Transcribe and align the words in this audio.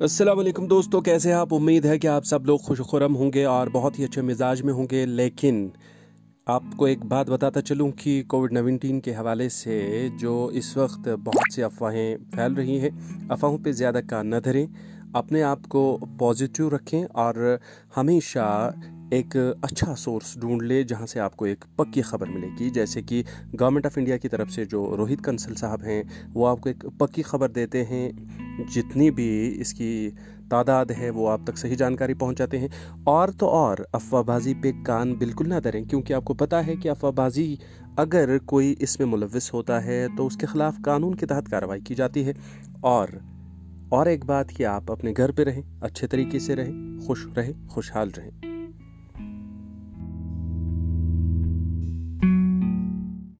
السلام 0.00 0.38
علیکم 0.38 0.66
دوستو، 0.66 1.00
کیسے 1.00 1.32
آپ؟ 1.32 1.54
امید 1.54 1.84
ہے 1.84 1.98
کہ 1.98 2.06
آپ 2.06 2.24
سب 2.24 2.46
لوگ 2.46 2.58
خوش 2.58 2.78
خرم 2.78 3.16
ہوں 3.16 3.32
گے 3.34 3.44
اور 3.44 3.66
بہت 3.72 3.98
ہی 3.98 4.04
اچھے 4.04 4.22
مزاج 4.22 4.62
میں 4.62 4.72
ہوں 4.72 4.86
گے۔ 4.90 5.06
لیکن 5.06 5.68
آپ 6.46 6.62
کو 6.76 6.84
ایک 6.84 7.04
بات 7.04 7.30
بتاتا 7.30 7.62
چلوں 7.62 7.90
کہ 7.90 8.22
کووڈ 8.26 8.52
نائنٹین 8.52 9.00
کے 9.00 9.14
حوالے 9.14 9.48
سے 9.48 10.08
جو 10.20 10.50
اس 10.52 10.76
وقت 10.76 11.08
بہت 11.24 11.54
سی 11.54 11.62
افواہیں 11.62 12.16
پھیل 12.32 12.52
رہی 12.52 12.80
ہیں، 12.80 12.90
افواہوں 13.28 13.58
پہ 13.58 13.72
زیادہ 13.72 14.00
کان 14.10 14.26
نہ 14.26 14.36
دھریں۔ 14.36 14.66
اپنے 15.14 15.42
آپ 15.42 15.58
کو 15.68 15.98
پازیٹیو 16.18 16.70
رکھیں 16.70 17.04
اور 17.12 17.56
ہمیشہ 17.96 18.72
ایک 19.10 19.36
اچھا 19.62 19.96
سورس 19.96 20.40
ڈھونڈ 20.40 20.62
لے 20.62 20.82
جہاں 20.82 21.06
سے 21.06 21.20
آپ 21.20 21.36
کو 21.36 21.44
ایک 21.44 21.64
پکی 21.76 22.02
خبر 22.02 22.26
ملے 22.26 22.48
گی۔ 22.60 22.70
جیسے 22.70 23.02
کہ 23.02 23.22
گورنمنٹ 23.60 23.86
آف 23.86 23.98
انڈیا 23.98 24.16
کی 24.16 24.28
طرف 24.28 24.50
سے 24.50 24.64
جو 24.64 24.96
روہت 24.96 25.24
کنسل 25.24 25.54
صاحب 25.54 25.82
ہیں، 25.82 26.02
وہ 26.34 26.48
آپ 26.48 26.60
کو 26.60 26.68
ایک 26.68 26.84
پکی 26.98 27.22
خبر 27.22 27.48
دیتے 27.48 27.84
ہیں۔ 27.84 28.12
جتنی 28.68 29.10
بھی 29.10 29.56
اس 29.60 29.72
کی 29.72 30.10
تعداد 30.50 30.86
ہے 30.86 31.10
وہ 31.10 31.28
آپ 31.28 31.40
تک 31.44 31.58
صحیح 31.58 31.74
جانکاری 31.74 32.14
پہنچاتے 32.14 32.58
ہیں۔ 32.58 32.68
اور 33.04 33.28
تو 33.28 33.48
اور، 33.48 33.78
افواہ 33.92 34.22
بازی 34.22 34.54
پہ 34.62 34.72
کان 34.84 35.14
بالکل 35.14 35.48
نہ 35.48 35.54
دھریں، 35.64 35.84
کیونکہ 35.84 36.12
آپ 36.12 36.24
کو 36.24 36.34
پتہ 36.34 36.56
ہے 36.56 36.76
کہ 36.76 36.88
افواہ 36.88 37.12
بازی 37.12 37.56
اگر 37.96 38.38
کوئی 38.38 38.74
اس 38.78 39.00
میں 39.00 39.06
ملوث 39.06 39.52
ہوتا 39.52 39.84
ہے 39.84 40.06
تو 40.16 40.26
اس 40.26 40.36
کے 40.36 40.46
خلاف 40.46 40.74
قانون 40.84 41.14
کے 41.14 41.26
تحت 41.26 41.50
کارروائی 41.50 41.80
کی 41.80 41.94
جاتی 41.94 42.24
ہے۔ 42.24 42.32
اور 42.80 43.08
اور 43.88 44.06
ایک 44.06 44.24
بات 44.24 44.50
کہ 44.50 44.66
آپ 44.66 44.92
اپنے 44.92 45.12
گھر 45.16 45.32
پہ 45.32 45.44
رہیں، 45.44 45.62
اچھے 45.80 46.06
طریقے 46.06 46.38
سے 46.38 46.56
رہیں، 46.56 47.06
خوش 47.06 47.26
رہیں، 47.36 47.68
خوشحال 47.68 48.10
رہیں۔ 48.16 48.55